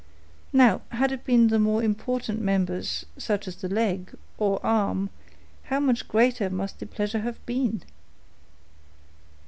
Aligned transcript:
Now, 0.51 0.81
had 0.93 1.11
it 1.11 1.23
been 1.25 1.41
one 1.41 1.45
of 1.45 1.51
the 1.51 1.59
more 1.59 1.83
important 1.83 2.41
members, 2.41 3.05
such 3.17 3.47
as 3.47 3.57
the 3.57 3.69
leg, 3.69 4.11
or 4.39 4.59
arm, 4.65 5.11
how 5.65 5.79
much 5.79 6.07
greater 6.07 6.49
must 6.49 6.79
the 6.79 6.87
pleasure 6.87 7.19
have 7.19 7.37
been!" 7.45 7.83